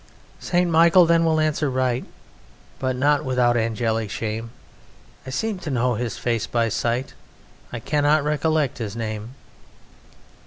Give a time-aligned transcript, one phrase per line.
[0.39, 0.67] "St.
[0.67, 2.03] Michael then will answer right
[2.79, 4.49] (But not without angelic shame):
[5.27, 7.13] 'I seem to know his face by sight;
[7.71, 9.35] I cannot recollect his name....'